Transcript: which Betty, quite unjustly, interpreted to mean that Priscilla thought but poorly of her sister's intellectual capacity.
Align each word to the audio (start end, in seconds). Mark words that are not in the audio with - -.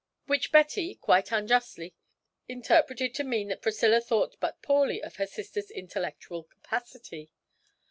which 0.25 0.51
Betty, 0.51 0.95
quite 0.95 1.31
unjustly, 1.31 1.93
interpreted 2.47 3.13
to 3.13 3.23
mean 3.23 3.49
that 3.49 3.61
Priscilla 3.61 4.01
thought 4.01 4.35
but 4.39 4.63
poorly 4.63 4.99
of 4.99 5.17
her 5.17 5.27
sister's 5.27 5.69
intellectual 5.69 6.41
capacity. 6.45 7.31